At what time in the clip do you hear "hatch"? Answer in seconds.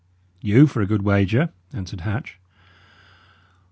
2.01-2.39